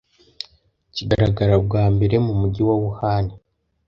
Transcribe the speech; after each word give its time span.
kigaragara 0.95 1.55
bwa 1.65 1.83
mbere 1.93 2.15
mu 2.25 2.33
Mujyi 2.39 2.61
wa 2.69 2.75
Wuhan 2.81 3.25